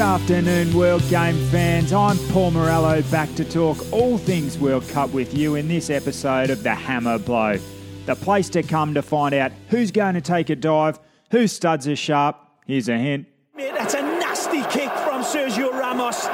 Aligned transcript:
afternoon, 0.00 0.74
World 0.74 1.06
Game 1.10 1.36
fans. 1.48 1.92
I'm 1.92 2.16
Paul 2.30 2.52
Morello 2.52 3.02
back 3.10 3.32
to 3.34 3.44
talk 3.44 3.76
all 3.92 4.16
things 4.16 4.58
World 4.58 4.88
Cup 4.88 5.10
with 5.10 5.36
you 5.36 5.56
in 5.56 5.68
this 5.68 5.90
episode 5.90 6.48
of 6.48 6.62
The 6.62 6.74
Hammer 6.74 7.18
Blow. 7.18 7.58
The 8.06 8.16
place 8.16 8.48
to 8.50 8.62
come 8.62 8.94
to 8.94 9.02
find 9.02 9.34
out 9.34 9.52
who's 9.68 9.90
going 9.90 10.14
to 10.14 10.22
take 10.22 10.48
a 10.48 10.56
dive, 10.56 10.98
whose 11.30 11.52
studs 11.52 11.86
are 11.86 11.96
sharp. 11.96 12.38
Here's 12.66 12.88
a 12.88 12.96
hint. 12.96 13.26
Mate, 13.54 13.74
that's 13.74 13.92
a 13.92 14.00
nasty 14.00 14.62
kick 14.62 14.90
from 14.90 15.22
Sergio 15.22 15.70
Ramos. 15.70 16.26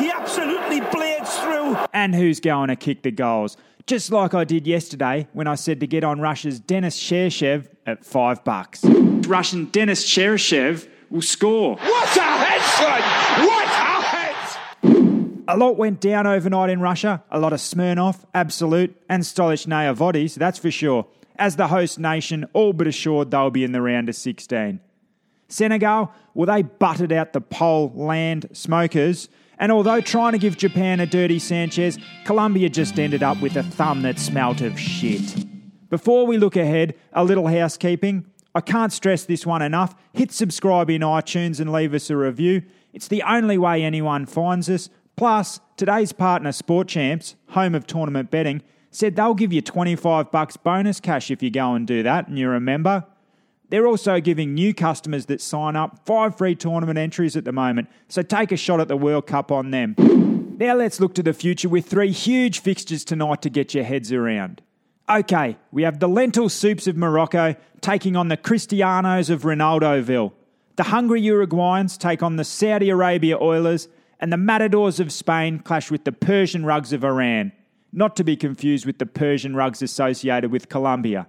He 0.00 0.10
absolutely 0.10 0.80
blades 0.80 1.38
through. 1.38 1.76
And 1.92 2.14
who's 2.16 2.40
going 2.40 2.68
to 2.68 2.76
kick 2.76 3.02
the 3.02 3.12
goals. 3.12 3.56
Just 3.86 4.10
like 4.10 4.34
I 4.34 4.42
did 4.42 4.66
yesterday 4.66 5.28
when 5.32 5.46
I 5.46 5.54
said 5.54 5.78
to 5.80 5.86
get 5.86 6.02
on 6.02 6.20
Russia's 6.20 6.58
Denis 6.58 6.98
Cheryshev 6.98 7.68
at 7.86 8.04
five 8.04 8.42
bucks. 8.42 8.84
Russian 8.84 9.66
Denis 9.66 10.04
Cheryshev 10.04 10.88
will 11.12 11.22
score. 11.22 11.76
What 11.76 12.16
a 12.16 12.20
headshot! 12.20 13.46
What 13.46 13.66
a 13.66 14.02
head! 14.02 15.42
A 15.46 15.56
lot 15.56 15.76
went 15.76 16.00
down 16.00 16.26
overnight 16.26 16.70
in 16.70 16.80
Russia. 16.80 17.22
A 17.30 17.38
lot 17.38 17.52
of 17.52 17.60
Smirnov, 17.60 18.24
Absolut, 18.34 18.96
and 19.08 19.22
Stolichnaya 19.22 19.94
Vodis, 19.94 20.34
that's 20.34 20.58
for 20.58 20.70
sure. 20.70 21.06
As 21.36 21.56
the 21.56 21.68
host 21.68 21.98
nation, 21.98 22.46
all 22.54 22.72
but 22.72 22.86
assured 22.86 23.30
they'll 23.30 23.50
be 23.50 23.62
in 23.62 23.72
the 23.72 23.82
round 23.82 24.08
of 24.08 24.16
16. 24.16 24.80
Senegal, 25.48 26.10
well, 26.32 26.46
they 26.46 26.62
butted 26.62 27.12
out 27.12 27.34
the 27.34 27.40
Poland 27.42 28.48
smokers. 28.52 29.28
And 29.58 29.70
although 29.70 30.00
trying 30.00 30.32
to 30.32 30.38
give 30.38 30.56
Japan 30.56 30.98
a 30.98 31.06
dirty 31.06 31.38
Sanchez, 31.38 31.98
Colombia 32.24 32.70
just 32.70 32.98
ended 32.98 33.22
up 33.22 33.40
with 33.42 33.56
a 33.56 33.62
thumb 33.62 34.02
that 34.02 34.18
smelt 34.18 34.62
of 34.62 34.80
shit. 34.80 35.44
Before 35.90 36.26
we 36.26 36.38
look 36.38 36.56
ahead, 36.56 36.94
a 37.12 37.22
little 37.22 37.48
housekeeping. 37.48 38.24
I 38.54 38.60
can't 38.60 38.92
stress 38.92 39.24
this 39.24 39.46
one 39.46 39.62
enough. 39.62 39.94
Hit 40.12 40.32
subscribe 40.32 40.90
in 40.90 41.02
iTunes 41.02 41.60
and 41.60 41.72
leave 41.72 41.94
us 41.94 42.10
a 42.10 42.16
review. 42.16 42.62
It's 42.92 43.08
the 43.08 43.22
only 43.22 43.56
way 43.56 43.82
anyone 43.82 44.26
finds 44.26 44.68
us. 44.68 44.90
Plus, 45.16 45.60
today's 45.76 46.12
partner, 46.12 46.52
Sport 46.52 46.88
Champs, 46.88 47.36
home 47.48 47.74
of 47.74 47.86
tournament 47.86 48.30
betting, 48.30 48.62
said 48.90 49.16
they'll 49.16 49.34
give 49.34 49.52
you 49.52 49.62
25 49.62 50.30
bucks 50.30 50.56
bonus 50.56 51.00
cash 51.00 51.30
if 51.30 51.42
you 51.42 51.50
go 51.50 51.74
and 51.74 51.86
do 51.86 52.02
that 52.02 52.28
and 52.28 52.38
you 52.38 52.48
remember. 52.48 53.06
They're 53.70 53.86
also 53.86 54.20
giving 54.20 54.52
new 54.52 54.74
customers 54.74 55.26
that 55.26 55.40
sign 55.40 55.76
up 55.76 56.04
five 56.04 56.36
free 56.36 56.54
tournament 56.54 56.98
entries 56.98 57.36
at 57.36 57.46
the 57.46 57.52
moment, 57.52 57.88
so 58.08 58.20
take 58.20 58.52
a 58.52 58.56
shot 58.56 58.80
at 58.80 58.88
the 58.88 58.98
World 58.98 59.26
Cup 59.26 59.50
on 59.50 59.70
them. 59.70 59.94
Now 60.58 60.74
let's 60.74 61.00
look 61.00 61.14
to 61.14 61.22
the 61.22 61.32
future 61.32 61.70
with 61.70 61.86
three 61.86 62.12
huge 62.12 62.58
fixtures 62.58 63.02
tonight 63.02 63.40
to 63.42 63.50
get 63.50 63.72
your 63.72 63.84
heads 63.84 64.12
around. 64.12 64.60
Okay, 65.08 65.56
we 65.72 65.82
have 65.82 65.98
the 65.98 66.08
lentil 66.08 66.48
soups 66.48 66.86
of 66.86 66.96
Morocco 66.96 67.56
taking 67.80 68.16
on 68.16 68.28
the 68.28 68.36
Cristianos 68.36 69.30
of 69.30 69.42
Ronaldoville. 69.42 70.32
The 70.76 70.84
hungry 70.84 71.20
Uruguayans 71.22 71.98
take 71.98 72.22
on 72.22 72.36
the 72.36 72.44
Saudi 72.44 72.88
Arabia 72.88 73.36
Oilers, 73.38 73.88
and 74.20 74.32
the 74.32 74.36
Matadors 74.36 75.00
of 75.00 75.12
Spain 75.12 75.58
clash 75.58 75.90
with 75.90 76.04
the 76.04 76.12
Persian 76.12 76.64
Rugs 76.64 76.92
of 76.92 77.04
Iran, 77.04 77.50
not 77.92 78.14
to 78.16 78.24
be 78.24 78.36
confused 78.36 78.86
with 78.86 78.98
the 78.98 79.04
Persian 79.04 79.56
Rugs 79.56 79.82
associated 79.82 80.52
with 80.52 80.68
Colombia. 80.68 81.26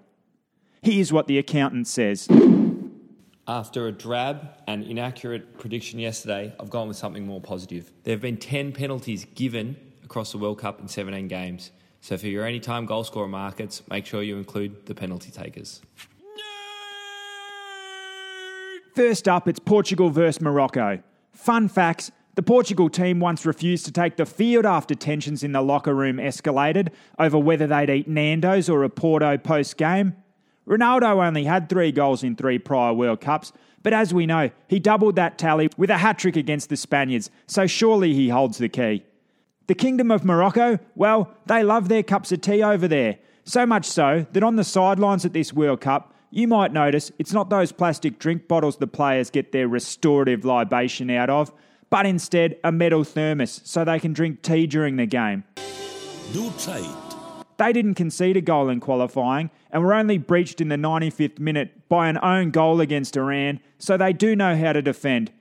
Here's 0.84 1.12
what 1.12 1.26
the 1.26 1.40
accountant 1.40 1.88
says. 1.88 2.28
After 3.48 3.88
a 3.88 3.92
drab 3.92 4.48
and 4.68 4.84
inaccurate 4.84 5.58
prediction 5.58 5.98
yesterday, 5.98 6.54
I've 6.60 6.70
gone 6.70 6.88
with 6.88 6.96
something 6.96 7.26
more 7.26 7.42
positive. 7.42 7.92
There 8.04 8.14
have 8.14 8.22
been 8.22 8.38
10 8.38 8.74
penalties 8.74 9.26
given 9.34 9.76
across 10.04 10.32
the 10.32 10.38
World 10.38 10.60
Cup 10.60 10.80
in 10.80 10.88
17 10.88 11.28
games. 11.28 11.72
So 12.04 12.18
for 12.18 12.28
your 12.28 12.46
anytime 12.46 12.86
goal 12.86 13.06
scorer 13.06 13.30
markets, 13.30 13.82
make 13.90 14.06
sure 14.06 14.22
you 14.22 14.36
include 14.36 14.88
the 14.88 14.94
penalty 14.94 15.32
takers. 15.32 15.82
First 18.94 19.30
up, 19.30 19.48
it's 19.48 19.60
Portugal 19.60 20.10
versus 20.10 20.42
Morocco. 20.42 21.02
Fun 21.32 21.70
facts 21.70 22.12
the 22.36 22.44
Portugal 22.44 22.90
team 22.90 23.22
once 23.22 23.46
refused 23.46 23.86
to 23.86 23.92
take 23.94 24.18
the 24.18 24.26
field 24.26 24.66
after 24.66 24.96
tensions 24.96 25.44
in 25.44 25.54
the 25.54 25.62
locker 25.62 25.96
room 25.96 26.18
escalated 26.18 26.90
over 27.18 27.38
whether 27.38 27.68
they'd 27.68 27.90
eat 27.90 28.08
Nando's 28.10 28.68
or 28.68 28.84
a 28.84 28.90
Porto 28.90 29.38
post 29.38 29.78
game. 29.78 30.18
Ronaldo 30.68 31.26
only 31.26 31.46
had 31.46 31.70
three 31.70 31.94
goals 31.94 32.22
in 32.22 32.36
three 32.36 32.60
prior 32.60 32.94
World 32.94 33.22
Cups, 33.22 33.54
but 33.82 33.94
as 33.94 34.14
we 34.14 34.26
know, 34.26 34.50
he 34.68 34.78
doubled 34.78 35.16
that 35.16 35.38
tally 35.38 35.70
with 35.78 35.90
a 35.90 36.00
hat 36.00 36.20
trick 36.20 36.36
against 36.36 36.68
the 36.68 36.76
Spaniards, 36.76 37.30
so 37.48 37.66
surely 37.66 38.14
he 38.14 38.28
holds 38.28 38.58
the 38.58 38.68
key. 38.68 39.06
The 39.68 39.76
Kingdom 39.76 40.12
of 40.12 40.26
Morocco, 40.26 40.78
well, 40.94 41.32
they 41.46 41.64
love 41.64 41.88
their 41.88 42.04
cups 42.04 42.34
of 42.34 42.42
tea 42.42 42.62
over 42.62 42.86
there. 42.86 43.20
So 43.46 43.66
much 43.66 43.86
so 43.86 44.26
that 44.34 44.44
on 44.44 44.58
the 44.58 44.64
sidelines 44.66 45.24
at 45.24 45.32
this 45.32 45.54
World 45.54 45.80
Cup, 45.80 46.14
you 46.32 46.50
might 46.50 46.74
notice 46.74 47.14
it's 47.18 47.32
not 47.32 47.50
those 47.50 47.72
plastic 47.72 48.20
drink 48.20 48.50
bottles 48.50 48.76
the 48.76 48.88
players 48.88 49.30
get 49.30 49.54
their 49.54 49.70
restorative 49.70 50.44
libation 50.44 51.10
out 51.10 51.30
of, 51.30 51.54
but 51.90 52.06
instead 52.06 52.58
a 52.66 52.74
metal 52.74 53.06
thermos 53.06 53.62
so 53.64 53.86
they 53.86 54.00
can 54.00 54.12
drink 54.12 54.42
tea 54.42 54.68
during 54.68 54.98
the 54.98 55.06
game. 55.06 55.46
They 57.58 57.72
didn't 57.72 57.94
concede 57.94 58.36
a 58.36 58.42
goal 58.42 58.68
in 58.68 58.82
qualifying 58.82 59.50
and 59.72 59.82
were 59.82 59.94
only 59.94 60.18
breached 60.18 60.60
in 60.60 60.68
the 60.68 60.76
95th 60.76 61.40
minute 61.40 61.88
by 61.88 62.10
an 62.10 62.18
own 62.22 62.52
goal 62.52 62.82
against 62.82 63.16
Iran, 63.16 63.62
so 63.78 63.96
they 63.96 64.12
do 64.12 64.36
know 64.36 64.58
how 64.58 64.74
to 64.74 64.82
defend. 64.82 65.32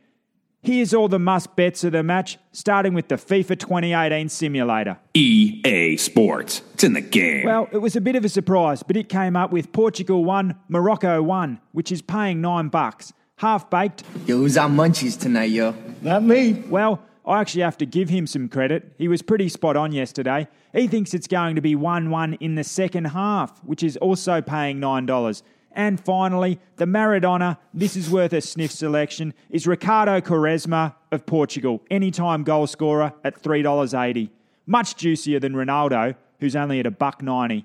Here's 0.64 0.94
all 0.94 1.08
the 1.08 1.18
must 1.18 1.56
bets 1.56 1.82
of 1.82 1.90
the 1.90 2.04
match, 2.04 2.38
starting 2.52 2.94
with 2.94 3.08
the 3.08 3.16
FIFA 3.16 3.58
2018 3.58 4.28
simulator. 4.28 4.96
EA 5.12 5.96
Sports. 5.96 6.62
It's 6.74 6.84
in 6.84 6.92
the 6.92 7.00
game. 7.00 7.44
Well, 7.44 7.68
it 7.72 7.78
was 7.78 7.96
a 7.96 8.00
bit 8.00 8.14
of 8.14 8.24
a 8.24 8.28
surprise, 8.28 8.84
but 8.84 8.96
it 8.96 9.08
came 9.08 9.34
up 9.34 9.50
with 9.50 9.72
Portugal 9.72 10.24
1, 10.24 10.54
Morocco 10.68 11.20
1, 11.20 11.60
which 11.72 11.90
is 11.90 12.00
paying 12.00 12.40
9 12.40 12.68
bucks. 12.68 13.12
Half 13.38 13.70
baked. 13.70 14.04
Yo, 14.24 14.36
who's 14.36 14.56
our 14.56 14.68
munchies 14.68 15.18
tonight, 15.18 15.50
yo? 15.50 15.74
Not 16.00 16.22
me. 16.22 16.52
Well, 16.68 17.02
I 17.26 17.40
actually 17.40 17.62
have 17.62 17.78
to 17.78 17.86
give 17.86 18.08
him 18.08 18.28
some 18.28 18.48
credit. 18.48 18.94
He 18.98 19.08
was 19.08 19.20
pretty 19.20 19.48
spot 19.48 19.76
on 19.76 19.90
yesterday. 19.90 20.46
He 20.72 20.86
thinks 20.86 21.12
it's 21.12 21.26
going 21.26 21.56
to 21.56 21.60
be 21.60 21.74
1 21.74 22.08
1 22.08 22.34
in 22.34 22.54
the 22.54 22.62
second 22.62 23.06
half, 23.06 23.58
which 23.64 23.82
is 23.82 23.96
also 23.96 24.40
paying 24.40 24.78
$9. 24.80 25.42
And 25.74 25.98
finally, 25.98 26.60
the 26.76 26.84
Maradona, 26.84 27.58
this 27.72 27.96
is 27.96 28.10
worth 28.10 28.32
a 28.32 28.40
sniff 28.40 28.70
selection, 28.70 29.34
is 29.50 29.66
Ricardo 29.66 30.20
Quaresma 30.20 30.94
of 31.10 31.26
Portugal, 31.26 31.82
anytime 31.90 32.42
goal 32.42 32.66
scorer 32.66 33.12
at 33.24 33.42
$3.80. 33.42 34.30
Much 34.66 34.96
juicier 34.96 35.40
than 35.40 35.54
Ronaldo, 35.54 36.14
who's 36.40 36.56
only 36.56 36.80
at 36.80 36.86
a 36.86 36.90
buck 36.90 37.22
90. 37.22 37.64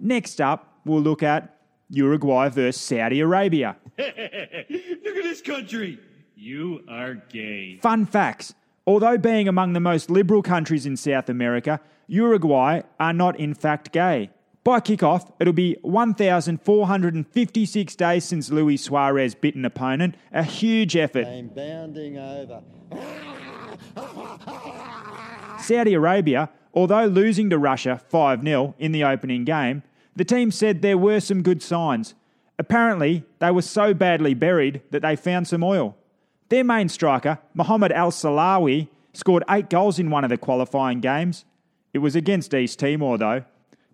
Next 0.00 0.40
up, 0.40 0.80
we'll 0.84 1.00
look 1.00 1.22
at 1.22 1.56
Uruguay 1.90 2.48
versus 2.48 2.80
Saudi 2.80 3.20
Arabia. 3.20 3.76
Look 3.98 4.08
at 4.08 4.66
this 4.68 5.42
country. 5.42 5.98
You 6.34 6.82
are 6.88 7.14
gay. 7.14 7.78
Fun 7.82 8.06
facts. 8.06 8.54
Although 8.86 9.18
being 9.18 9.46
among 9.46 9.74
the 9.74 9.80
most 9.80 10.10
liberal 10.10 10.42
countries 10.42 10.86
in 10.86 10.96
South 10.96 11.28
America, 11.28 11.80
Uruguay 12.08 12.80
are 12.98 13.12
not 13.12 13.38
in 13.38 13.54
fact 13.54 13.92
gay. 13.92 14.30
By 14.64 14.78
kickoff, 14.78 15.32
it'll 15.40 15.52
be 15.52 15.76
1,456 15.82 17.96
days 17.96 18.24
since 18.24 18.48
Luis 18.50 18.84
Suarez 18.84 19.34
bit 19.34 19.56
an 19.56 19.64
opponent, 19.64 20.14
a 20.32 20.44
huge 20.44 20.96
effort. 20.96 21.26
I'm 21.26 21.48
bounding 21.48 22.16
over. 22.16 22.62
Saudi 25.58 25.94
Arabia, 25.94 26.48
although 26.74 27.06
losing 27.06 27.50
to 27.50 27.58
Russia 27.58 28.00
5 28.08 28.44
0 28.44 28.76
in 28.78 28.92
the 28.92 29.02
opening 29.02 29.44
game, 29.44 29.82
the 30.14 30.24
team 30.24 30.52
said 30.52 30.80
there 30.80 30.98
were 30.98 31.18
some 31.18 31.42
good 31.42 31.60
signs. 31.60 32.14
Apparently, 32.56 33.24
they 33.40 33.50
were 33.50 33.62
so 33.62 33.92
badly 33.92 34.34
buried 34.34 34.80
that 34.90 35.02
they 35.02 35.16
found 35.16 35.48
some 35.48 35.64
oil. 35.64 35.96
Their 36.50 36.62
main 36.62 36.88
striker, 36.88 37.40
Mohamed 37.54 37.90
Al 37.92 38.12
Sahlawi, 38.12 38.86
scored 39.12 39.42
eight 39.50 39.70
goals 39.70 39.98
in 39.98 40.10
one 40.10 40.22
of 40.22 40.30
the 40.30 40.36
qualifying 40.36 41.00
games. 41.00 41.44
It 41.92 41.98
was 41.98 42.14
against 42.14 42.54
East 42.54 42.78
Timor, 42.78 43.18
though. 43.18 43.42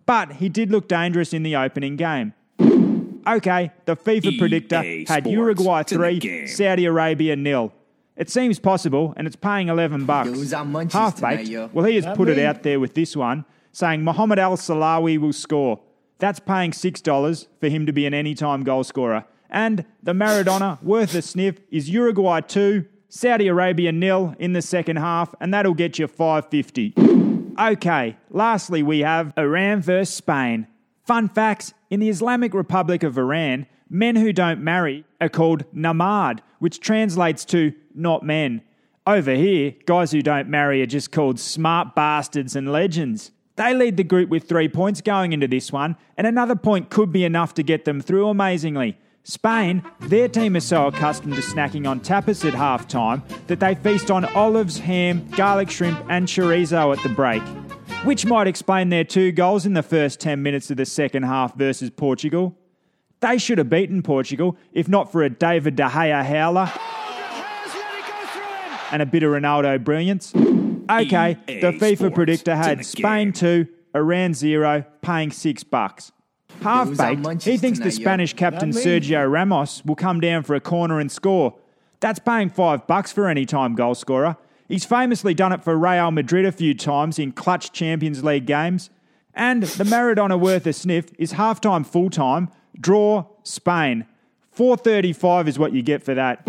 But 0.08 0.32
he 0.36 0.48
did 0.48 0.72
look 0.72 0.88
dangerous 0.88 1.34
in 1.34 1.42
the 1.42 1.54
opening 1.54 1.96
game. 1.96 2.32
Okay, 2.58 3.70
the 3.84 3.94
FIFA 3.94 4.32
EA 4.32 4.38
predictor 4.38 4.82
had 5.06 5.26
E 5.26 5.32
Uruguay 5.32 5.82
It's 5.82 5.92
in 5.92 6.00
the 6.00 6.20
3. 6.20 6.46
Saudi 6.46 6.86
Arabia 6.86 7.36
nil. 7.36 7.74
It 8.16 8.30
seems 8.30 8.58
possible, 8.58 9.12
and 9.18 9.26
it's 9.26 9.36
paying 9.36 9.68
11 9.68 10.06
bucks. 10.06 10.30
Yo, 10.30 10.34
who's 10.34 10.54
on 10.54 10.72
munchies 10.72 10.92
Half 10.92 11.20
baked. 11.20 11.74
Well, 11.74 11.84
he 11.84 11.96
has 11.96 12.06
Not 12.06 12.16
put 12.16 12.30
it 12.30 12.38
out 12.38 12.62
there 12.62 12.80
with 12.80 12.94
this 12.94 13.14
one, 13.14 13.44
saying 13.72 14.02
Mohamed 14.02 14.38
Al 14.38 14.56
Sahlawi 14.56 15.18
will 15.18 15.34
score. 15.34 15.78
That's 16.18 16.40
paying 16.40 16.70
$6 16.70 17.46
for 17.60 17.68
him 17.68 17.84
to 17.84 17.92
be 17.92 18.06
an 18.06 18.14
anytime 18.14 18.64
goal 18.64 18.84
scorer. 18.84 19.26
And 19.50 19.84
the 20.02 20.14
Maradona, 20.14 20.82
worth 20.82 21.14
a 21.14 21.20
sniff, 21.20 21.60
is 21.70 21.90
Uruguay 21.90 22.40
2, 22.40 22.86
Saudi 23.10 23.46
Arabia 23.46 23.92
nil 23.92 24.34
in 24.38 24.54
the 24.54 24.62
second 24.62 24.96
half, 24.96 25.34
and 25.38 25.52
that'll 25.52 25.74
get 25.74 25.98
you 25.98 26.08
550. 26.08 27.17
Okay, 27.58 28.16
lastly, 28.30 28.84
we 28.84 29.00
have 29.00 29.32
Iran 29.36 29.82
versus 29.82 30.14
Spain. 30.14 30.68
Fun 31.04 31.28
facts 31.28 31.74
in 31.90 31.98
the 31.98 32.08
Islamic 32.08 32.54
Republic 32.54 33.02
of 33.02 33.18
Iran, 33.18 33.66
men 33.90 34.14
who 34.14 34.32
don't 34.32 34.62
marry 34.62 35.04
are 35.20 35.28
called 35.28 35.64
namad, 35.74 36.38
which 36.60 36.78
translates 36.78 37.44
to 37.46 37.72
not 37.94 38.22
men. 38.22 38.62
Over 39.08 39.34
here, 39.34 39.74
guys 39.86 40.12
who 40.12 40.22
don't 40.22 40.48
marry 40.48 40.82
are 40.82 40.86
just 40.86 41.10
called 41.10 41.40
smart 41.40 41.96
bastards 41.96 42.54
and 42.54 42.70
legends. 42.70 43.32
They 43.56 43.74
lead 43.74 43.96
the 43.96 44.04
group 44.04 44.28
with 44.28 44.48
three 44.48 44.68
points 44.68 45.00
going 45.00 45.32
into 45.32 45.48
this 45.48 45.72
one, 45.72 45.96
and 46.16 46.28
another 46.28 46.54
point 46.54 46.90
could 46.90 47.10
be 47.10 47.24
enough 47.24 47.54
to 47.54 47.64
get 47.64 47.84
them 47.84 48.00
through 48.00 48.28
amazingly. 48.28 48.96
Spain, 49.24 49.82
their 50.00 50.28
team 50.28 50.56
is 50.56 50.64
so 50.64 50.86
accustomed 50.86 51.34
to 51.34 51.42
snacking 51.42 51.86
on 51.88 52.00
tapas 52.00 52.46
at 52.46 52.54
half 52.54 52.88
time 52.88 53.22
that 53.46 53.60
they 53.60 53.74
feast 53.74 54.10
on 54.10 54.24
olives, 54.24 54.78
ham, 54.78 55.28
garlic 55.30 55.70
shrimp, 55.70 56.02
and 56.08 56.26
chorizo 56.26 56.96
at 56.96 57.02
the 57.02 57.10
break, 57.10 57.42
which 58.04 58.24
might 58.24 58.46
explain 58.46 58.88
their 58.88 59.04
two 59.04 59.30
goals 59.30 59.66
in 59.66 59.74
the 59.74 59.82
first 59.82 60.18
10 60.20 60.42
minutes 60.42 60.70
of 60.70 60.78
the 60.78 60.86
second 60.86 61.24
half 61.24 61.54
versus 61.56 61.90
Portugal. 61.90 62.56
They 63.20 63.36
should 63.36 63.58
have 63.58 63.68
beaten 63.68 64.02
Portugal 64.02 64.56
if 64.72 64.88
not 64.88 65.12
for 65.12 65.22
a 65.22 65.28
David 65.28 65.76
De 65.76 65.84
Gea 65.84 66.24
howler 66.24 66.72
and 68.90 69.02
a 69.02 69.06
bit 69.06 69.22
of 69.22 69.30
Ronaldo 69.30 69.82
brilliance. 69.82 70.34
Okay, 70.34 71.36
the 71.46 71.72
FIFA 71.78 72.14
predictor 72.14 72.56
had 72.56 72.86
Spain 72.86 73.32
game. 73.32 73.64
2, 73.64 73.68
Iran 73.94 74.32
0, 74.32 74.84
paying 75.02 75.30
6 75.30 75.64
bucks. 75.64 76.12
Half 76.60 76.96
baked, 76.96 77.44
he 77.44 77.56
thinks 77.56 77.78
the? 77.78 77.90
Spanish 77.90 78.34
captain 78.34 78.70
Sergio 78.70 79.30
Ramos 79.30 79.84
will 79.84 79.94
come 79.94 80.20
down 80.20 80.42
for 80.42 80.54
a 80.54 80.60
corner 80.60 81.00
and 81.00 81.10
score. 81.10 81.54
That's 82.00 82.18
paying 82.18 82.50
5 82.50 82.86
bucks 82.86 83.12
for 83.12 83.28
any 83.28 83.44
time 83.44 83.74
goal 83.74 83.94
scorer. 83.94 84.36
He's 84.68 84.84
famously 84.84 85.34
done 85.34 85.52
it 85.52 85.64
for 85.64 85.76
Real 85.76 86.10
Madrid 86.10 86.44
a 86.44 86.52
few 86.52 86.74
times 86.74 87.18
in 87.18 87.32
clutch 87.32 87.72
Champions 87.72 88.22
League 88.22 88.46
games. 88.46 88.90
And 89.34 89.62
the 89.62 89.84
Maradona 89.84 90.38
worth 90.38 90.66
a 90.66 90.72
sniff 90.72 91.06
is 91.18 91.34
halftime 91.34 91.86
full 91.86 92.10
time, 92.10 92.50
draw 92.78 93.24
Spain. 93.44 94.06
435 94.50 95.48
is 95.48 95.58
what 95.58 95.72
you 95.72 95.82
get 95.82 96.02
for 96.02 96.14
that. 96.14 96.42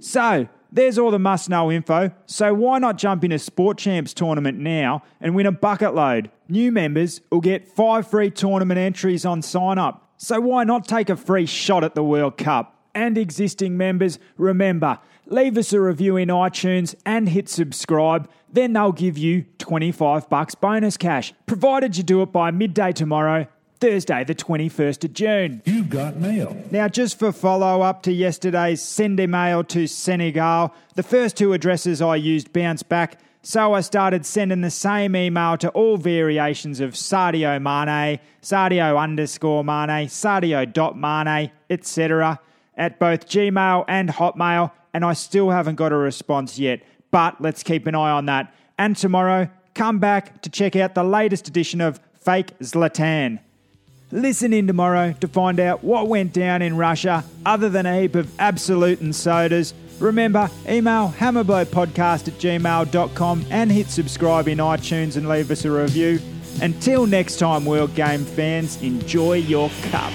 So, 0.00 0.48
there's 0.74 0.98
all 0.98 1.12
the 1.12 1.20
must 1.20 1.48
know 1.48 1.70
info. 1.70 2.10
So, 2.26 2.52
why 2.52 2.78
not 2.78 2.98
jump 2.98 3.24
in 3.24 3.32
a 3.32 3.38
Sport 3.38 3.78
Champs 3.78 4.12
tournament 4.12 4.58
now 4.58 5.02
and 5.20 5.34
win 5.34 5.46
a 5.46 5.52
bucket 5.52 5.94
load? 5.94 6.30
New 6.48 6.72
members 6.72 7.20
will 7.30 7.40
get 7.40 7.68
five 7.68 8.10
free 8.10 8.30
tournament 8.30 8.78
entries 8.78 9.24
on 9.24 9.40
sign 9.40 9.78
up. 9.78 10.12
So, 10.16 10.40
why 10.40 10.64
not 10.64 10.86
take 10.86 11.08
a 11.08 11.16
free 11.16 11.46
shot 11.46 11.84
at 11.84 11.94
the 11.94 12.02
World 12.02 12.36
Cup? 12.36 12.72
And 12.92 13.16
existing 13.16 13.76
members, 13.76 14.18
remember, 14.36 14.98
leave 15.26 15.56
us 15.56 15.72
a 15.72 15.80
review 15.80 16.16
in 16.16 16.28
iTunes 16.28 16.94
and 17.06 17.28
hit 17.28 17.48
subscribe. 17.48 18.28
Then 18.52 18.72
they'll 18.72 18.92
give 18.92 19.16
you 19.16 19.46
25 19.58 20.28
bucks 20.28 20.54
bonus 20.54 20.96
cash, 20.96 21.32
provided 21.46 21.96
you 21.96 22.02
do 22.02 22.22
it 22.22 22.32
by 22.32 22.50
midday 22.50 22.92
tomorrow, 22.92 23.46
Thursday, 23.84 24.24
the 24.24 24.34
21st 24.34 25.04
of 25.04 25.12
June. 25.12 25.60
You've 25.66 25.90
got 25.90 26.16
mail. 26.16 26.56
Now, 26.70 26.88
just 26.88 27.18
for 27.18 27.32
follow 27.32 27.82
up 27.82 28.02
to 28.04 28.12
yesterday's 28.12 28.80
send 28.80 29.20
email 29.20 29.62
to 29.64 29.86
Senegal, 29.86 30.74
the 30.94 31.02
first 31.02 31.36
two 31.36 31.52
addresses 31.52 32.00
I 32.00 32.16
used 32.16 32.50
bounced 32.50 32.88
back, 32.88 33.20
so 33.42 33.74
I 33.74 33.82
started 33.82 34.24
sending 34.24 34.62
the 34.62 34.70
same 34.70 35.14
email 35.14 35.58
to 35.58 35.68
all 35.72 35.98
variations 35.98 36.80
of 36.80 36.92
Sadio 36.92 37.60
Mane, 37.60 38.20
Sadio 38.40 38.98
underscore 38.98 39.62
Mane, 39.62 40.08
Sadio 40.08 40.72
dot 40.72 40.96
Mane, 40.96 41.50
etc. 41.68 42.40
at 42.78 42.98
both 42.98 43.28
Gmail 43.28 43.84
and 43.86 44.08
Hotmail, 44.08 44.72
and 44.94 45.04
I 45.04 45.12
still 45.12 45.50
haven't 45.50 45.74
got 45.74 45.92
a 45.92 45.96
response 45.96 46.58
yet. 46.58 46.80
But 47.10 47.38
let's 47.38 47.62
keep 47.62 47.86
an 47.86 47.94
eye 47.94 48.12
on 48.12 48.24
that. 48.24 48.50
And 48.78 48.96
tomorrow, 48.96 49.50
come 49.74 49.98
back 49.98 50.40
to 50.40 50.48
check 50.48 50.74
out 50.74 50.94
the 50.94 51.04
latest 51.04 51.48
edition 51.48 51.82
of 51.82 52.00
Fake 52.14 52.58
Zlatan. 52.60 53.40
Listen 54.14 54.52
in 54.52 54.68
tomorrow 54.68 55.12
to 55.18 55.26
find 55.26 55.58
out 55.58 55.82
what 55.82 56.06
went 56.06 56.32
down 56.32 56.62
in 56.62 56.76
Russia 56.76 57.24
other 57.44 57.68
than 57.68 57.84
a 57.84 58.00
heap 58.00 58.14
of 58.14 58.30
Absolut 58.38 59.00
and 59.00 59.12
sodas. 59.12 59.74
Remember, 59.98 60.48
email 60.68 61.12
hammerblowpodcast 61.18 62.28
at 62.28 62.34
gmail.com 62.34 63.44
and 63.50 63.72
hit 63.72 63.88
subscribe 63.88 64.46
in 64.46 64.58
iTunes 64.58 65.16
and 65.16 65.28
leave 65.28 65.50
us 65.50 65.64
a 65.64 65.70
review. 65.72 66.20
Until 66.62 67.06
next 67.06 67.40
time, 67.40 67.64
World 67.64 67.92
Game 67.96 68.24
fans, 68.24 68.80
enjoy 68.82 69.38
your 69.38 69.68
cup. 69.90 70.12